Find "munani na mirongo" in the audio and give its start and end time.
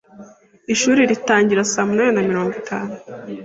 1.89-2.51